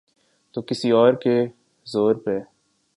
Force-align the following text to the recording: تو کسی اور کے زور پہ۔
تو 0.51 0.61
کسی 0.61 0.91
اور 0.91 1.13
کے 1.13 1.45
زور 1.85 2.15
پہ۔ 2.15 2.39